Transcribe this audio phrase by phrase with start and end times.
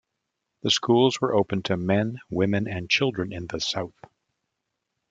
[0.63, 3.93] The schools were open to men, women, and children in the South.